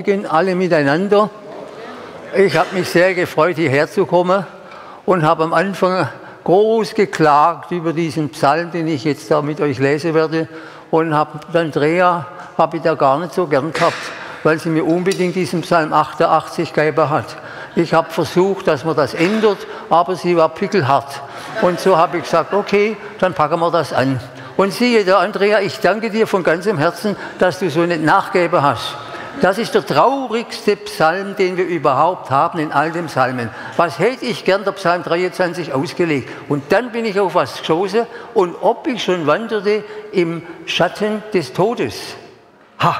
[0.00, 1.30] Morgen alle miteinander.
[2.36, 4.44] Ich habe mich sehr gefreut, hierher zu kommen
[5.06, 6.08] und habe am Anfang
[6.42, 10.48] groß geklagt über diesen Psalm, den ich jetzt da mit euch lesen werde.
[10.90, 12.26] Und habe Andrea
[12.58, 13.94] habe ich da gar nicht so gern gehabt,
[14.42, 17.36] weil sie mir unbedingt diesen Psalm 88 gegeben hat.
[17.76, 21.22] Ich habe versucht, dass man das ändert, aber sie war pickelhart.
[21.62, 24.18] Und so habe ich gesagt, okay, dann packen wir das an.
[24.56, 28.60] Und siehe da, Andrea, ich danke dir von ganzem Herzen, dass du so nicht nachgeben
[28.60, 28.96] hast.
[29.40, 33.50] Das ist der traurigste Psalm, den wir überhaupt haben in all den Psalmen.
[33.76, 36.30] Was hätte ich gern der Psalm 23 ausgelegt?
[36.48, 41.52] Und dann bin ich auf was gestoßen und ob ich schon wanderte im Schatten des
[41.52, 42.14] Todes.
[42.80, 42.96] Ha,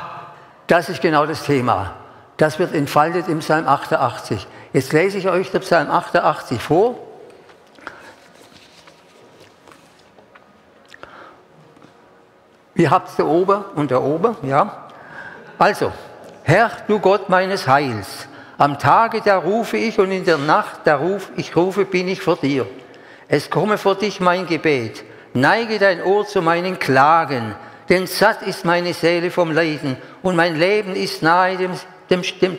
[0.67, 1.95] das ist genau das Thema.
[2.37, 4.47] Das wird entfaltet im Psalm 88.
[4.73, 6.97] Jetzt lese ich euch den Psalm 88 vor.
[12.75, 14.89] Ihr habt es da oben und da oben, ja.
[15.59, 15.93] Also,
[16.47, 20.97] Herr, du Gott meines Heils, am Tage da rufe ich und in der Nacht da
[20.97, 22.67] ruf ich rufe, bin ich vor dir.
[23.29, 27.55] Es komme vor dich mein Gebet, neige dein Ohr zu meinen Klagen,
[27.89, 31.71] denn satt ist meine Seele vom Leiden und mein Leben ist nahe dem,
[32.11, 32.59] dem, dem,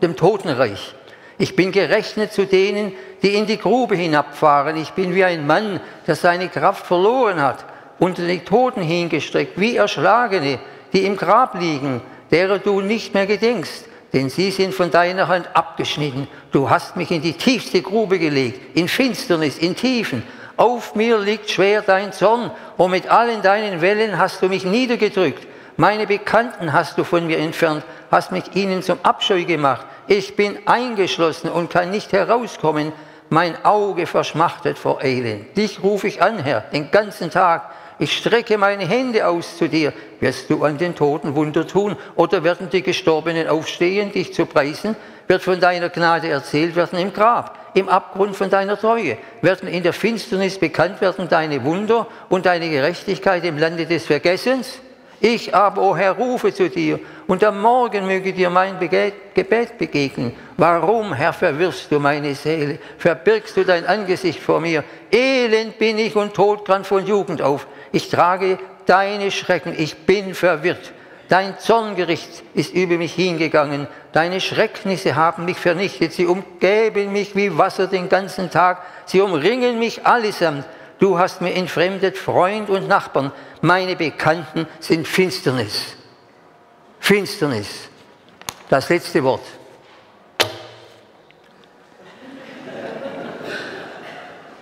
[0.00, 0.94] dem Totenreich.
[1.36, 2.92] Ich bin gerechnet zu denen,
[3.24, 4.76] die in die Grube hinabfahren.
[4.76, 7.64] Ich bin wie ein Mann, der seine Kraft verloren hat,
[7.98, 10.60] unter die Toten hingestreckt, wie Erschlagene,
[10.92, 12.00] die im Grab liegen
[12.34, 16.26] derer du nicht mehr gedenkst, denn sie sind von deiner Hand abgeschnitten.
[16.50, 20.24] Du hast mich in die tiefste Grube gelegt, in Finsternis, in Tiefen.
[20.56, 25.46] Auf mir liegt schwer dein Zorn, und mit allen deinen Wellen hast du mich niedergedrückt.
[25.76, 29.86] Meine Bekannten hast du von mir entfernt, hast mich ihnen zum Abscheu gemacht.
[30.08, 32.92] Ich bin eingeschlossen und kann nicht herauskommen.
[33.30, 35.56] Mein Auge verschmachtet vor Elend.
[35.56, 39.92] Dich rufe ich an, Herr, den ganzen Tag ich strecke meine Hände aus zu dir.
[40.20, 41.96] Wirst du an den Toten Wunder tun?
[42.16, 44.96] Oder werden die Gestorbenen aufstehen, dich zu preisen?
[45.28, 49.16] Wird von deiner Gnade erzählt werden im Grab, im Abgrund von deiner Treue?
[49.42, 54.80] Werden in der Finsternis bekannt werden deine Wunder und deine Gerechtigkeit im Lande des Vergessens?
[55.26, 59.78] Ich aber, o oh Herr, rufe zu dir, und am Morgen möge dir mein Gebet
[59.78, 60.34] begegnen.
[60.58, 62.78] Warum, Herr, verwirrst du meine Seele?
[62.98, 64.84] Verbirgst du dein Angesicht vor mir?
[65.10, 67.66] Elend bin ich und todkrank von Jugend auf.
[67.90, 70.92] Ich trage deine Schrecken, ich bin verwirrt.
[71.30, 73.86] Dein Zorngericht ist über mich hingegangen.
[74.12, 76.12] Deine Schrecknisse haben mich vernichtet.
[76.12, 78.82] Sie umgeben mich wie Wasser den ganzen Tag.
[79.06, 80.66] Sie umringen mich allesamt.
[81.04, 83.30] Du hast mir entfremdet Freund und Nachbarn.
[83.60, 85.96] Meine Bekannten sind Finsternis.
[86.98, 87.90] Finsternis.
[88.70, 89.42] Das letzte Wort.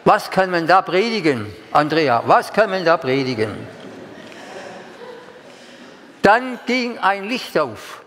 [0.05, 2.25] Was kann man da predigen, Andrea?
[2.27, 3.65] Was kann man da predigen?
[6.23, 8.03] Dann ging ein Licht auf.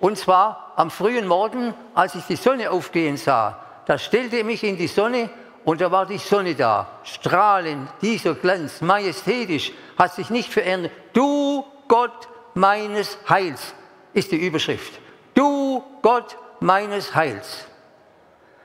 [0.00, 3.58] Und zwar am frühen Morgen, als ich die Sonne aufgehen sah.
[3.84, 5.28] Da stellte ich mich in die Sonne
[5.64, 6.86] und da war die Sonne da.
[7.04, 10.92] Strahlend, dieser Glanz, majestätisch, hat sich nicht verändert.
[11.12, 13.74] Du, Gott meines Heils,
[14.12, 15.00] ist die Überschrift.
[15.34, 17.66] Du, Gott meines Heils.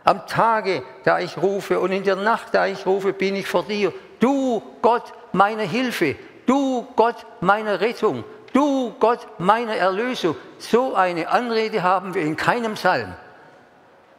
[0.04, 3.64] Am Tage, da ich rufe und in der Nacht, da ich rufe, bin ich vor
[3.64, 3.94] dir.
[4.20, 6.16] Du, Gott, meine Hilfe.
[6.46, 8.24] Du, Gott, meine Rettung.
[8.54, 10.36] Du, Gott, meine Erlösung.
[10.58, 13.14] So eine Anrede haben wir in keinem Psalm.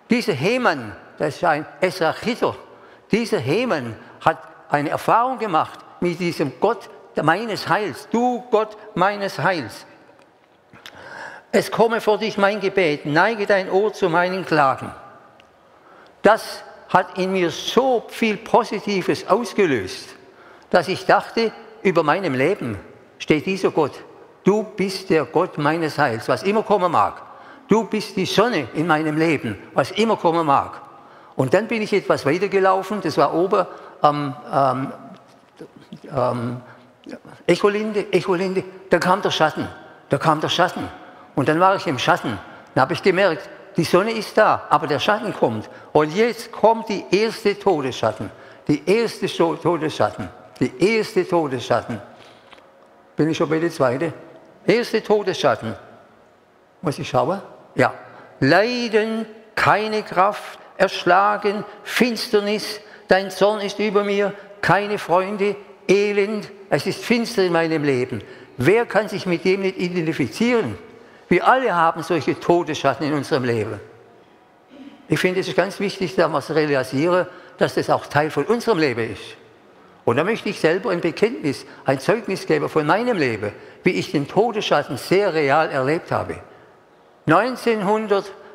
[0.08, 2.54] Dieser Heman, das ist ein Esrachiter,
[3.10, 4.38] dieser Heman hat
[4.69, 6.88] eine Erfahrung gemacht mit diesem Gott
[7.22, 8.09] meines Heils.
[8.10, 9.87] Du, Gott meines Heils.
[11.53, 14.93] Es komme vor dich mein Gebet, neige dein Ohr zu meinen Klagen
[16.22, 20.09] das hat in mir so viel Positives ausgelöst,
[20.71, 22.78] dass ich dachte, über meinem Leben
[23.19, 23.92] steht dieser Gott.
[24.44, 27.22] Du bist der Gott meines Heils, was immer kommen mag.
[27.69, 30.82] Du bist die Sonne in meinem Leben, was immer kommen mag.
[31.40, 33.64] Und dann bin ich etwas weitergelaufen, das war oben
[34.02, 34.92] am ähm,
[36.14, 36.60] ähm,
[37.46, 39.66] Echolinde, Echolinde, da kam der Schatten,
[40.10, 40.86] da kam der Schatten.
[41.34, 42.38] Und dann war ich im Schatten,
[42.74, 43.48] dann habe ich gemerkt,
[43.78, 45.70] die Sonne ist da, aber der Schatten kommt.
[45.92, 48.30] Und jetzt kommt die erste Todesschatten.
[48.68, 50.28] Die erste Todesschatten.
[50.60, 52.03] Die erste Todesschatten.
[53.16, 54.12] Bin ich schon bei der zweiten?
[54.66, 55.74] Erste Todesschatten.
[56.82, 57.41] Muss ich schauen?
[57.76, 57.94] Ja.
[58.41, 59.24] Leiden,
[59.54, 64.32] keine Kraft, erschlagen, Finsternis, dein Zorn ist über mir,
[64.62, 65.56] keine Freunde,
[65.86, 68.22] Elend, es ist finster in meinem Leben.
[68.56, 70.78] Wer kann sich mit dem nicht identifizieren?
[71.28, 73.78] Wir alle haben solche Todesschatten in unserem Leben.
[75.09, 77.27] Ich finde, es ist ganz wichtig, dass wir realisieren,
[77.59, 79.36] dass das auch Teil von unserem Leben ist.
[80.04, 84.12] Und da möchte ich selber ein Bekenntnis, ein Zeugnis geben von meinem Leben, wie ich
[84.12, 86.36] den Todesschatten sehr real erlebt habe.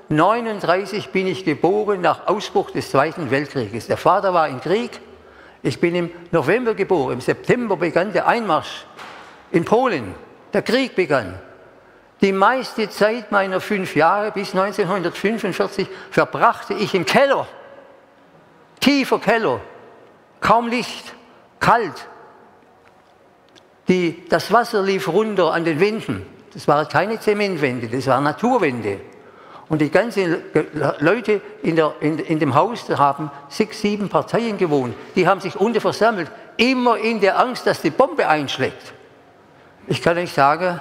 [0.10, 3.88] 1939 bin ich geboren nach Ausbruch des Zweiten Weltkrieges.
[3.88, 5.00] Der Vater war im Krieg.
[5.63, 7.13] Ich bin im November geboren.
[7.13, 8.86] Im September begann der Einmarsch
[9.52, 10.13] in Polen.
[10.54, 11.40] Der Krieg begann.
[12.22, 17.48] Die meiste Zeit meiner fünf Jahre bis 1945 verbrachte ich im Keller.
[18.80, 19.60] Tiefer Keller.
[20.40, 21.16] Kaum Licht.
[21.60, 22.08] Kalt.
[23.88, 26.25] Die, das Wasser lief runter an den Wänden.
[26.54, 29.01] Das waren keine Zementwände, das waren Naturwände.
[29.67, 30.44] Und die ganzen
[31.00, 34.95] Leute in, der, in, in dem Haus haben sechs, sieben Parteien gewohnt.
[35.15, 38.94] Die haben sich unten versammelt, immer in der Angst, dass die Bombe einschlägt.
[39.88, 40.79] Ich kann euch sagen,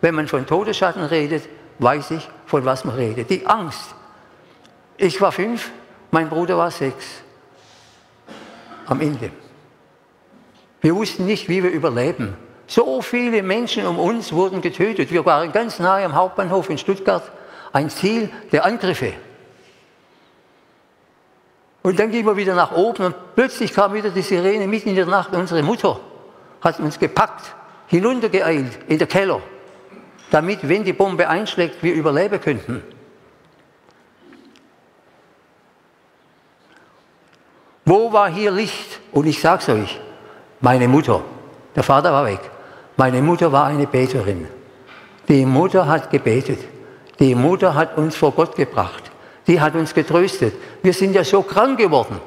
[0.00, 3.30] wenn man von Todesschatten redet, weiß ich, von was man redet.
[3.30, 3.94] Die Angst.
[4.96, 5.70] Ich war fünf,
[6.10, 7.22] mein Bruder war sechs.
[8.86, 9.30] Am Ende.
[10.80, 12.36] Wir wussten nicht, wie wir überleben.
[12.66, 15.10] So viele Menschen um uns wurden getötet.
[15.10, 17.30] Wir waren ganz nahe am Hauptbahnhof in Stuttgart,
[17.72, 19.12] ein Ziel der Angriffe.
[21.82, 24.96] Und dann gingen wir wieder nach oben und plötzlich kam wieder die Sirene mitten in
[24.96, 25.32] der Nacht.
[25.32, 26.00] Unsere Mutter
[26.60, 27.54] hat uns gepackt,
[27.86, 29.40] hinuntergeeilt in den Keller,
[30.30, 32.82] damit, wenn die Bombe einschlägt, wir überleben könnten.
[37.84, 39.00] Wo war hier Licht?
[39.12, 40.00] Und ich sage es euch,
[40.60, 41.22] meine Mutter.
[41.76, 42.40] Der Vater war weg.
[42.96, 44.48] Meine Mutter war eine Beterin.
[45.28, 46.58] Die Mutter hat gebetet.
[47.18, 49.10] Die Mutter hat uns vor Gott gebracht.
[49.46, 50.54] Die hat uns getröstet.
[50.82, 52.20] Wir sind ja so krank geworden.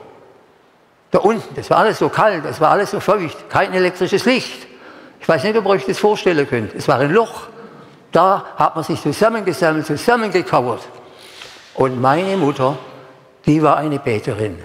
[1.11, 4.67] Da unten, das war alles so kalt, das war alles so feucht, kein elektrisches Licht.
[5.19, 6.73] Ich weiß nicht, ob ihr euch das vorstellen könnt.
[6.75, 7.47] Es war ein Loch.
[8.11, 10.81] Da hat man sich zusammengesammelt, zusammengekauert.
[11.75, 12.77] Und meine Mutter,
[13.45, 14.59] die war eine Beterin.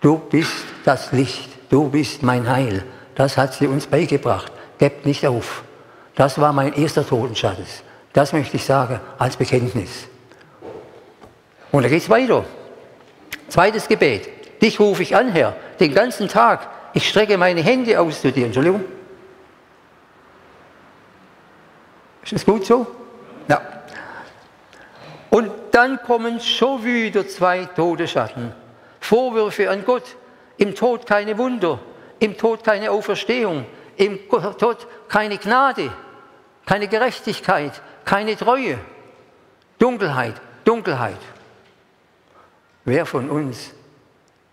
[0.00, 2.84] Du bist das Licht, du bist mein Heil.
[3.14, 4.52] Das hat sie uns beigebracht.
[4.78, 5.62] Gebt nicht auf.
[6.16, 7.83] Das war mein erster Totenschatz.
[8.14, 10.08] Das möchte ich sagen als Bekenntnis.
[11.70, 12.44] Und da geht es weiter.
[13.48, 14.62] Zweites Gebet.
[14.62, 16.68] Dich rufe ich an, Herr, den ganzen Tag.
[16.94, 18.46] Ich strecke meine Hände aus zu dir.
[18.46, 18.82] Entschuldigung.
[22.22, 22.86] Ist das gut so?
[23.48, 23.60] Ja.
[25.28, 28.54] Und dann kommen schon wieder zwei Todesschatten.
[29.00, 30.16] Vorwürfe an Gott.
[30.56, 31.80] Im Tod keine Wunder.
[32.20, 35.90] Im Tod keine Auferstehung im Tod keine Gnade,
[36.66, 38.78] keine Gerechtigkeit, keine Treue.
[39.78, 41.18] Dunkelheit, Dunkelheit.
[42.84, 43.70] Wer von uns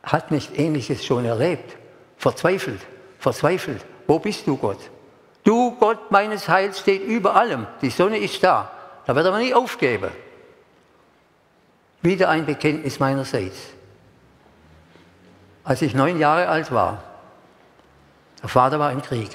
[0.04, 1.78] hat nicht Ähnliches schon erlebt?
[2.18, 2.82] Verzweifelt,
[3.20, 3.86] verzweifelt.
[4.08, 4.80] Wo bist du, Gott?
[5.44, 7.68] Du, Gott meines Heils, steht über allem.
[7.82, 8.72] Die Sonne ist da.
[9.06, 10.12] Da wird er nie aufgeben.
[12.02, 13.58] Wieder ein Bekenntnis meinerseits.
[15.64, 17.04] Als ich neun Jahre alt war,
[18.42, 19.30] der Vater war im Krieg.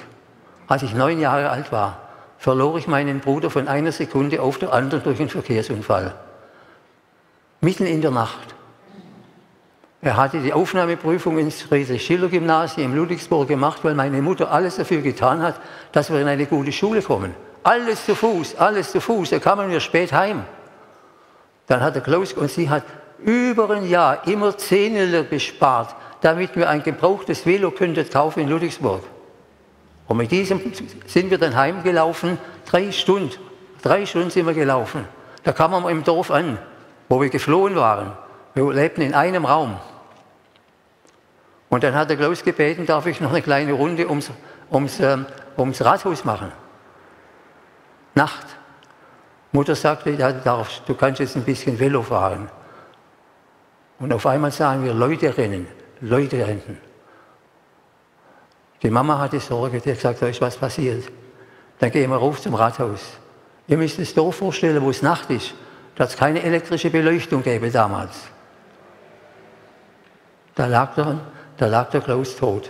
[0.67, 2.06] Als ich neun Jahre alt war,
[2.37, 6.15] verlor ich meinen Bruder von einer Sekunde auf der anderen durch einen Verkehrsunfall.
[7.61, 8.55] Mitten in der Nacht.
[10.01, 15.41] Er hatte die Aufnahmeprüfung ins Friedrich-Schiller-Gymnasium in Ludwigsburg gemacht, weil meine Mutter alles dafür getan
[15.41, 15.59] hat,
[15.91, 17.33] dass wir in eine gute Schule kommen.
[17.63, 19.31] Alles zu Fuß, alles zu Fuß.
[19.31, 20.43] Da kamen wir spät heim.
[21.65, 22.83] Dann hat der Klaus und sie hat
[23.19, 29.01] über ein Jahr immer Zehnerler bespart, damit wir ein gebrauchtes Velo könnten kaufen in Ludwigsburg.
[30.07, 30.61] Und mit diesem
[31.05, 33.35] sind wir dann heimgelaufen, drei Stunden.
[33.81, 35.05] Drei Stunden sind wir gelaufen.
[35.43, 36.57] Da kam man im Dorf an,
[37.09, 38.13] wo wir geflohen waren.
[38.53, 39.77] Wir lebten in einem Raum.
[41.69, 44.31] Und dann hat der Klaus gebeten, darf ich noch eine kleine Runde ums,
[44.71, 45.25] ums, ähm,
[45.57, 46.51] ums Rathaus machen.
[48.15, 48.47] Nacht.
[49.51, 52.49] Mutter sagte, ja, du, kannst jetzt ein bisschen Velo fahren.
[53.99, 55.67] Und auf einmal sahen wir Leute rennen.
[56.01, 56.77] Leute rennten.
[58.83, 61.03] Die Mama hatte Sorge, die hat gesagt, da ist was passiert.
[61.79, 63.01] Dann gehen wir rauf zum Rathaus.
[63.67, 65.53] Ihr müsst es Dorf vorstellen, wo es Nacht ist.
[65.95, 68.15] Da hat es keine elektrische Beleuchtung gäbe damals.
[70.55, 71.19] Da lag, der,
[71.57, 72.69] da lag der Klaus tot.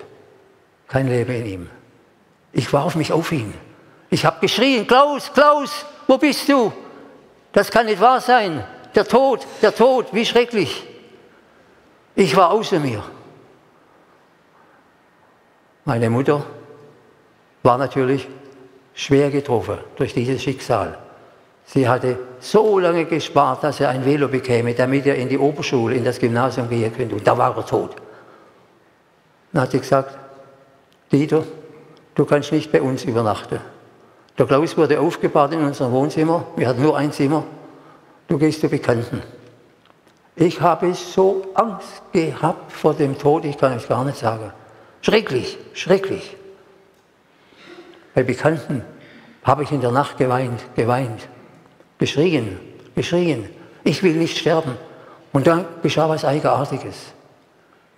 [0.87, 1.69] Kein Leben in ihm.
[2.53, 3.53] Ich warf mich auf ihn.
[4.09, 6.71] Ich habe geschrien, Klaus, Klaus, wo bist du?
[7.51, 8.63] Das kann nicht wahr sein.
[8.95, 10.85] Der Tod, der Tod, wie schrecklich.
[12.15, 13.03] Ich war außer mir.
[15.87, 16.43] Meine Mutter
[17.63, 18.27] war natürlich
[18.93, 20.97] schwer getroffen durch dieses Schicksal.
[21.65, 25.95] Sie hatte so lange gespart, dass er ein Velo bekäme, damit er in die Oberschule,
[25.95, 27.15] in das Gymnasium gehen könnte.
[27.15, 27.95] Und da war er tot.
[29.53, 30.17] Dann hat sie gesagt,
[31.09, 31.43] Dieter,
[32.15, 33.61] du kannst nicht bei uns übernachten.
[34.37, 36.47] Der Klaus wurde aufgebaut in unserem Wohnzimmer.
[36.57, 37.45] Wir hatten nur ein Zimmer.
[38.27, 39.23] Du gehst zu Bekannten.
[40.35, 44.51] Ich habe so Angst gehabt vor dem Tod, ich kann es gar nicht sagen.
[45.01, 46.35] Schrecklich, schrecklich.
[48.13, 48.83] Bei Bekannten
[49.43, 51.27] habe ich in der Nacht geweint, geweint,
[51.99, 52.59] geschrien.
[52.95, 53.47] geschrien,
[53.83, 54.73] ich will nicht sterben.
[55.31, 57.13] Und dann geschah was Eigenartiges.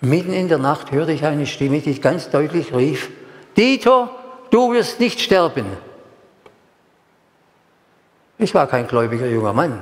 [0.02, 3.10] Mitten in der Nacht hörte ich eine Stimme, die ganz deutlich rief,
[3.58, 4.10] Dieter,
[4.52, 5.66] du wirst nicht sterben.
[8.38, 9.82] Ich war kein gläubiger junger Mann,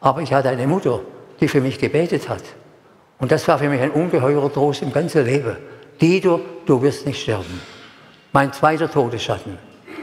[0.00, 1.00] aber ich hatte eine Mutter,
[1.40, 2.42] die für mich gebetet hat.
[3.20, 5.56] Und das war für mich ein ungeheurer Trost im ganzen Leben.
[6.02, 7.62] Dieter, du wirst nicht sterben.
[8.32, 9.56] Mein zweiter Todesschatten,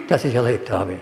[0.08, 0.96] das ich erlebt habe.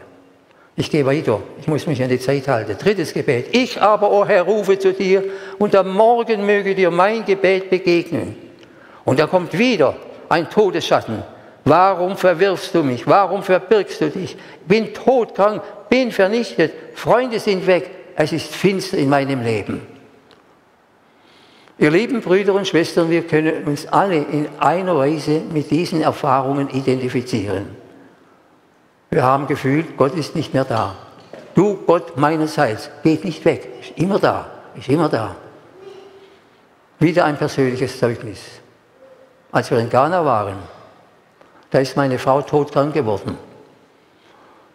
[0.76, 2.76] Ich gehe weiter, ich muss mich an die Zeit halten.
[2.78, 3.50] Drittes Gebet.
[3.52, 5.24] Ich aber, o oh Herr, rufe zu dir
[5.60, 8.36] und am Morgen möge dir mein Gebet begegnen.
[9.06, 9.96] Und da kommt wieder
[10.30, 11.22] ein Todesschatten.
[11.64, 13.06] Warum verwirfst du mich?
[13.06, 14.36] Warum verbirgst du dich?
[14.68, 19.97] Bin todkrank, bin vernichtet, Freunde sind weg, es ist finster in meinem Leben.
[21.80, 26.70] Ihr lieben Brüder und Schwestern, wir können uns alle in einer Weise mit diesen Erfahrungen
[26.70, 27.68] identifizieren.
[29.12, 30.96] Wir haben gefühlt, Gott ist nicht mehr da.
[31.54, 35.36] Du, Gott meinerseits, geht nicht weg, ist immer da, ist immer da.
[37.00, 38.40] Wieder ein persönliches Zeugnis.
[39.52, 40.58] Als wir in Ghana waren,
[41.70, 43.38] da ist meine Frau todkrank geworden.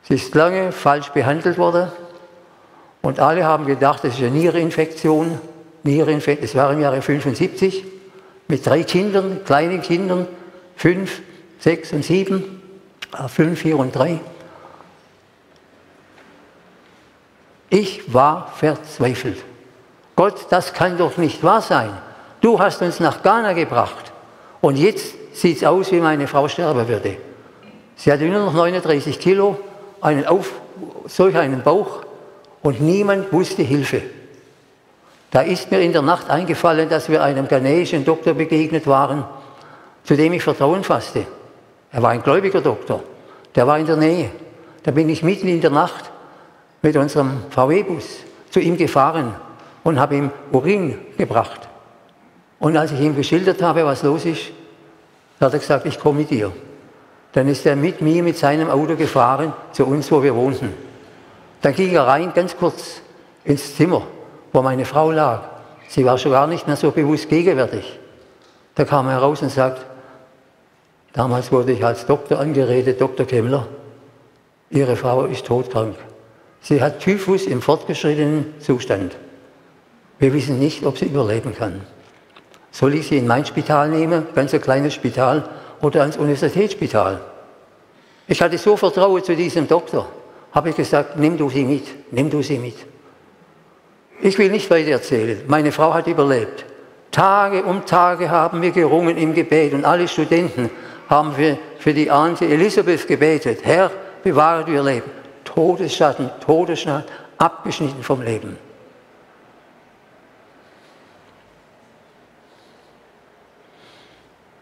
[0.03, 1.91] Sie ist lange falsch behandelt worden
[3.01, 5.41] und alle haben gedacht, das ist eine Niereinfektion
[5.85, 7.85] Niereinfekt, es war im Jahre 75,
[8.49, 10.27] mit drei Kindern, kleinen Kindern,
[10.77, 11.23] fünf,
[11.59, 12.63] sechs und sieben,
[13.13, 14.21] äh, fünf, vier und drei.
[17.71, 19.39] Ich war verzweifelt.
[20.15, 21.91] Gott, das kann doch nicht wahr sein.
[22.41, 24.13] Du hast uns nach Ghana gebracht
[24.61, 27.17] und jetzt sieht es aus, wie meine Frau sterben würde.
[27.97, 29.59] Sie hatte nur noch 39 Kilo,
[30.01, 30.53] einen Auf,
[31.07, 32.03] solch einen Bauch
[32.63, 34.03] und niemand wusste Hilfe.
[35.33, 39.25] Da ist mir in der Nacht eingefallen, dass wir einem ghanäischen Doktor begegnet waren,
[40.05, 41.25] zu dem ich Vertrauen fasste.
[41.91, 43.03] Er war ein gläubiger Doktor,
[43.55, 44.31] der war in der Nähe.
[44.83, 46.11] Da bin ich mitten in der Nacht
[46.83, 48.05] mit unserem VW-Bus
[48.51, 49.35] zu ihm gefahren
[49.83, 51.67] und habe ihm Urin gebracht.
[52.59, 54.51] Und als ich ihm geschildert habe, was los ist,
[55.41, 56.53] hat er gesagt, ich komme mit dir.
[57.33, 60.75] Dann ist er mit mir mit seinem Auto gefahren zu uns, wo wir wohnten.
[61.63, 63.01] Dann ging er rein, ganz kurz,
[63.45, 64.03] ins Zimmer
[64.53, 65.43] wo meine Frau lag.
[65.89, 67.99] Sie war schon gar nicht mehr so bewusst gegenwärtig.
[68.75, 69.85] Da kam er heraus und sagt,
[71.13, 73.27] damals wurde ich als Doktor angeredet, Dr.
[73.27, 73.67] Kemmler,
[74.71, 75.97] Ihre Frau ist todkrank.
[76.63, 79.17] Sie hat Typhus im fortgeschrittenen Zustand.
[80.19, 81.83] Wir wissen nicht, ob sie überleben kann.
[82.71, 85.45] Soll ich sie in mein Spital nehmen, ganz ein kleines Spital,
[85.83, 87.21] oder ans Universitätsspital?
[88.27, 90.09] Ich hatte so Vertrauen zu diesem Doktor.
[90.53, 92.77] Habe ich gesagt, nimm du sie mit, nimm du sie mit.
[94.25, 95.43] Ich will nicht weiter erzählen.
[95.49, 96.65] Meine Frau hat überlebt.
[97.11, 100.71] Tage um Tage haben wir gerungen im Gebet und alle Studenten
[101.11, 103.65] haben wir für die Ahnte Elisabeth gebetet.
[103.65, 103.91] Herr,
[104.23, 105.11] bewahre ihr Leben.
[105.45, 108.57] Todesschatten, Todesschatten, abgeschnitten vom Leben.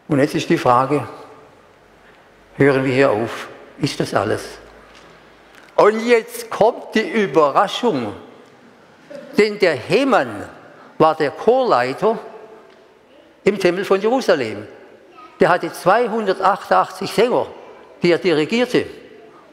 [0.09, 1.07] Und jetzt ist die Frage,
[2.57, 3.49] hören wir hier auf,
[3.79, 4.43] ist das alles?
[5.77, 8.15] Und jetzt kommt die Überraschung.
[9.41, 10.47] Denn der Heman
[10.99, 12.19] war der Chorleiter
[13.43, 14.69] im Tempel von Jerusalem.
[15.41, 17.47] Der hatte 288 Sänger,
[18.03, 18.85] die er dirigierte.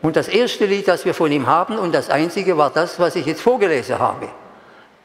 [0.01, 3.15] Und das erste Lied, das wir von ihm haben, und das einzige war das, was
[3.15, 4.27] ich jetzt vorgelesen habe.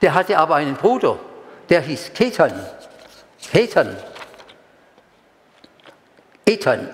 [0.01, 1.17] Der hatte aber einen Bruder,
[1.69, 2.53] der hieß Ketan.
[3.53, 3.97] Ketan.
[6.45, 6.91] Ethan.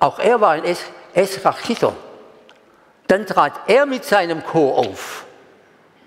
[0.00, 1.92] Auch er war ein es Esrachiter.
[3.08, 5.25] Dann trat er mit seinem Chor auf.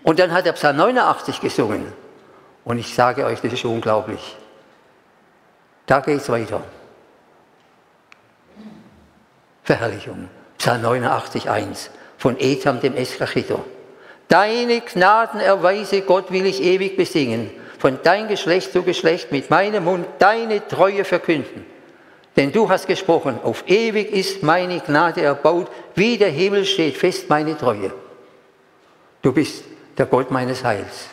[0.04, 1.92] Und dann hat er Psalm 89 gesungen.
[2.64, 4.38] Und ich sage euch, das ist unglaublich.
[5.86, 6.62] Da geht es weiter.
[9.64, 10.30] Verherrlichung.
[10.58, 13.60] Psalm 89, 1 von Etam, dem Eschachiter.
[14.28, 19.86] Deine Gnaden erweise Gott will ich ewig besingen, von dein Geschlecht zu Geschlecht mit meinem
[19.86, 21.66] Mund deine Treue verkünden.
[22.36, 27.30] Denn du hast gesprochen, auf ewig ist meine Gnade erbaut, wie der Himmel steht fest
[27.30, 27.92] meine Treue.
[29.22, 29.64] Du bist
[30.00, 31.10] der Gott meines Heils.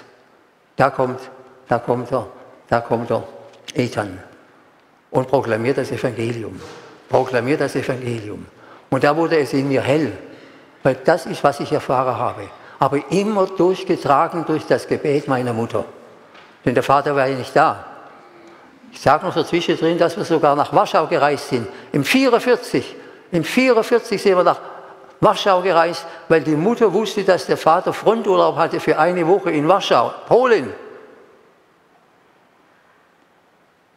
[0.77, 1.21] Da kommt,
[1.69, 2.29] da kommt er,
[2.69, 3.25] da kommt er,
[3.75, 4.19] Ethan.
[5.11, 6.61] Und proklamiert das Evangelium.
[7.09, 8.47] Proklamiert das Evangelium.
[8.91, 10.13] Und da wurde es in mir hell,
[10.83, 12.43] weil das ist, was ich erfahren habe.
[12.79, 15.85] Aber immer durchgetragen durch das Gebet meiner Mutter.
[16.65, 17.85] Denn der Vater war ja nicht da.
[18.93, 21.67] Ich sage noch dazwischen drin, dass wir sogar nach Warschau gereist sind.
[21.93, 22.95] Im 44,
[23.33, 24.61] im 44 sind wir nach
[25.21, 29.67] Warschau gereist, weil die Mutter wusste, dass der Vater Fronturlaub hatte für eine Woche in
[29.67, 30.73] Warschau, Polen.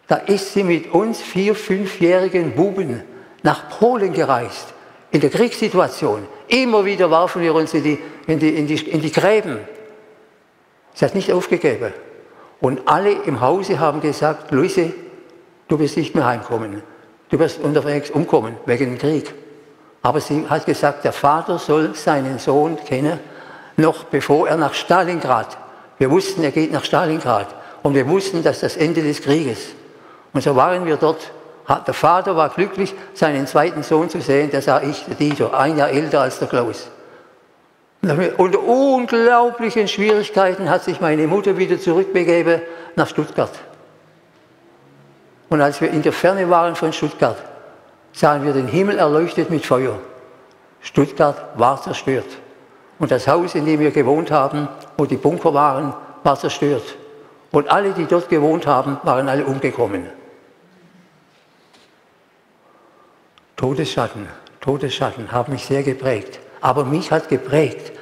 [0.07, 3.03] Da ist sie mit uns vier, fünfjährigen Buben
[3.43, 4.73] nach Polen gereist,
[5.11, 6.27] in der Kriegssituation.
[6.47, 9.59] Immer wieder warfen wir uns in die, in die, in die, in die Gräben.
[10.93, 11.93] Sie hat nicht aufgegeben.
[12.59, 14.93] Und alle im Hause haben gesagt, Luise,
[15.67, 16.81] du wirst nicht mehr heimkommen.
[17.29, 19.33] Du wirst unterwegs umkommen wegen dem Krieg.
[20.01, 23.19] Aber sie hat gesagt, der Vater soll seinen Sohn kennen,
[23.77, 25.57] noch bevor er nach Stalingrad.
[25.97, 27.47] Wir wussten, er geht nach Stalingrad.
[27.83, 29.69] Und wir wussten, dass das Ende des Krieges.
[30.33, 31.31] Und so waren wir dort.
[31.85, 34.49] Der Vater war glücklich, seinen zweiten Sohn zu sehen.
[34.49, 36.89] Der sah ich, der Dieter, ein Jahr älter als der Klaus.
[38.37, 42.61] Unter unglaublichen Schwierigkeiten hat sich meine Mutter wieder zurückbegeben
[42.95, 43.51] nach Stuttgart.
[45.49, 47.37] Und als wir in der Ferne waren von Stuttgart,
[48.13, 49.99] sahen wir den Himmel erleuchtet mit Feuer.
[50.81, 52.27] Stuttgart war zerstört.
[52.99, 56.95] Und das Haus, in dem wir gewohnt haben, wo die Bunker waren, war zerstört.
[57.51, 60.07] Und alle, die dort gewohnt haben, waren alle umgekommen.
[63.55, 64.27] Todesschatten,
[64.61, 66.39] Todesschatten haben mich sehr geprägt.
[66.61, 67.93] Aber mich hat geprägt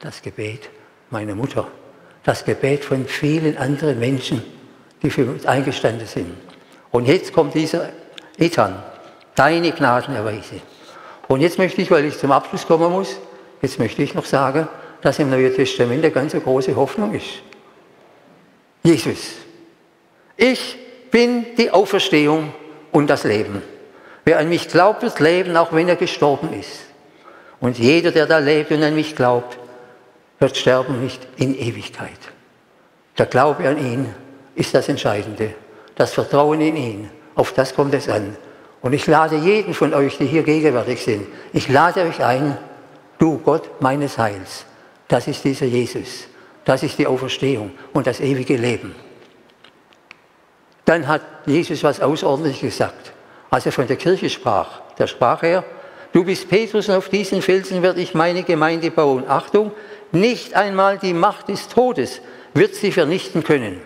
[0.00, 0.70] das Gebet
[1.10, 1.66] meiner Mutter,
[2.24, 4.42] das Gebet von vielen anderen Menschen,
[5.02, 6.36] die für uns eingestanden sind.
[6.90, 7.90] Und jetzt kommt dieser
[8.38, 8.82] Ethan,
[9.40, 10.60] deine Gnadenerweise.
[11.26, 13.18] Und jetzt möchte ich, weil ich zum Abschluss kommen muss,
[13.62, 14.68] jetzt möchte ich noch sagen,
[15.00, 17.40] dass im Neuen Testament eine ganz große Hoffnung ist.
[18.82, 19.36] Jesus.
[20.36, 20.76] Ich
[21.10, 22.52] bin die Auferstehung
[22.92, 23.62] und das Leben.
[24.26, 26.80] Wer an mich glaubt, wird leben, auch wenn er gestorben ist.
[27.60, 29.58] Und jeder, der da lebt und an mich glaubt,
[30.38, 32.20] wird sterben nicht in Ewigkeit.
[33.16, 34.14] Der Glaube an ihn
[34.54, 35.54] ist das Entscheidende.
[35.94, 38.36] Das Vertrauen in ihn, auf das kommt es an.
[38.82, 42.56] Und ich lade jeden von euch, die hier gegenwärtig sind, ich lade euch ein,
[43.18, 44.64] du Gott meines Heils,
[45.06, 46.26] das ist dieser Jesus,
[46.64, 48.94] das ist die Auferstehung und das ewige Leben.
[50.84, 53.12] Dann hat Jesus was Außerordentliches gesagt,
[53.50, 54.80] als er von der Kirche sprach.
[54.96, 55.62] Da sprach er,
[56.12, 59.24] du bist Petrus und auf diesen Felsen werde ich meine Gemeinde bauen.
[59.28, 59.72] Achtung,
[60.12, 62.20] nicht einmal die Macht des Todes
[62.54, 63.80] wird sie vernichten können.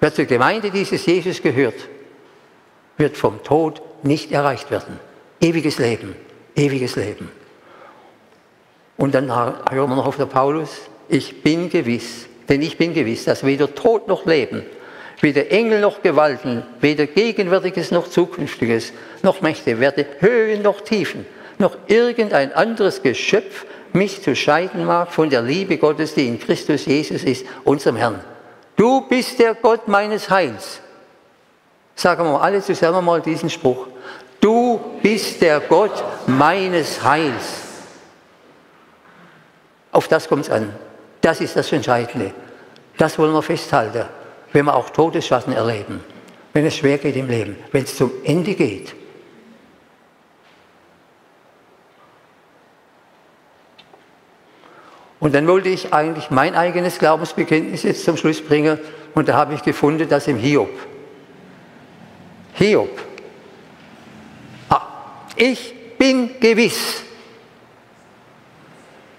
[0.00, 1.88] Wer zur Gemeinde dieses Jesus gehört,
[2.96, 4.98] wird vom Tod nicht erreicht werden.
[5.40, 6.14] Ewiges Leben,
[6.56, 7.30] ewiges Leben.
[8.96, 13.24] Und dann hören wir noch auf der Paulus, ich bin gewiss, denn ich bin gewiss,
[13.24, 14.64] dass weder Tod noch Leben,
[15.20, 21.26] weder Engel noch Gewalten, weder Gegenwärtiges noch Zukünftiges, noch Mächte, werde Höhen noch Tiefen,
[21.58, 26.86] noch irgendein anderes Geschöpf mich zu scheiden mag von der Liebe Gottes, die in Christus
[26.86, 28.20] Jesus ist, unserem Herrn.
[28.76, 30.80] Du bist der Gott meines Heils.
[31.96, 33.86] Sagen wir alle zusammen mal diesen Spruch.
[34.40, 37.62] Du bist der Gott meines Heils.
[39.92, 40.74] Auf das kommt es an.
[41.20, 42.32] Das ist das Entscheidende.
[42.98, 44.04] Das wollen wir festhalten,
[44.52, 46.00] wenn wir auch Todesschatten erleben,
[46.52, 48.94] wenn es schwer geht im Leben, wenn es zum Ende geht.
[55.20, 58.78] Und dann wollte ich eigentlich mein eigenes Glaubensbekenntnis jetzt zum Schluss bringen
[59.14, 60.68] und da habe ich gefunden, dass im Hiob.
[62.54, 63.00] Hiob.
[64.68, 64.86] Ah,
[65.34, 67.02] ich bin gewiss,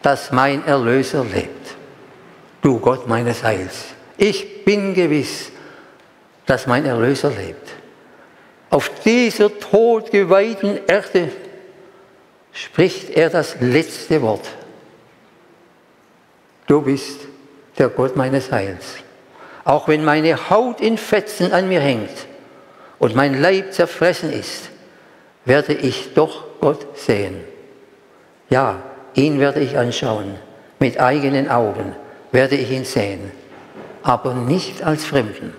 [0.02, 1.76] dass mein Erlöser lebt.
[2.62, 3.88] Du Gott meines Heils.
[4.18, 5.52] Ich bin gewiss,
[6.46, 7.72] dass mein Erlöser lebt.
[8.70, 11.32] Auf dieser todgeweihten Erde
[12.54, 14.48] spricht er das letzte Wort.
[16.68, 17.20] Du bist
[17.78, 18.96] der Gott meines Heils.
[19.66, 22.28] Auch wenn meine Haut in Fetzen an mir hängt
[23.00, 24.70] und mein Leib zerfressen ist,
[25.46, 27.44] werde ich doch Gott sehen.
[28.50, 28.82] Ja,
[29.14, 30.36] ihn werde ich anschauen,
[30.80, 31.96] mit eigenen Augen
[32.32, 33.32] werde ich ihn sehen,
[34.04, 35.54] aber nicht als Fremden.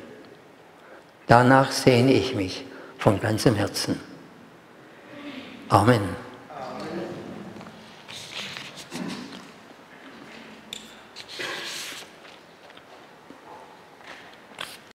[1.27, 2.64] Danach sehne ich mich
[2.99, 4.01] von ganzem Herzen.
[5.68, 6.26] Amen.